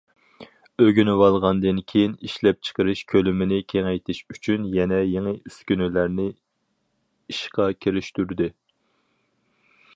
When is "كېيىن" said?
1.91-2.15